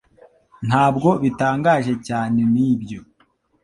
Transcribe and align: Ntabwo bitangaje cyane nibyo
Ntabwo 0.67 1.09
bitangaje 1.23 1.93
cyane 2.07 2.39
nibyo 2.53 2.99